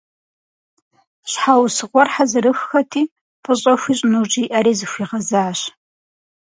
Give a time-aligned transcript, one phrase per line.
[1.31, 3.03] Щхьэусыгъуэр хьэзырыххэти,
[3.43, 5.59] фӏыщӏэ хуищӏыну жиӏэри, зыхуигъэзащ.